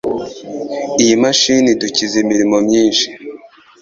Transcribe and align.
Iyi 1.03 1.15
mashini 1.23 1.67
idukiza 1.71 2.15
imirimo 2.23 2.57
myinshi. 2.67 3.05